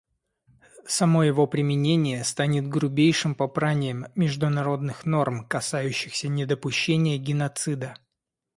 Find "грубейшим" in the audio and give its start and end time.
2.67-3.35